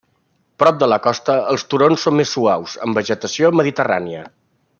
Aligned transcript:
Prop 0.61 0.77
de 0.83 0.87
la 0.93 0.97
costa, 1.03 1.35
els 1.51 1.65
turons 1.73 2.07
són 2.07 2.17
més 2.21 2.33
suaus, 2.37 2.75
amb 2.87 3.01
vegetació 3.01 3.53
mediterrània. 3.61 4.27